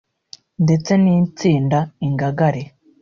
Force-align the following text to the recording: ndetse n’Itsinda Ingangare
ndetse 0.63 0.91
n’Itsinda 1.03 1.79
Ingangare 2.07 2.63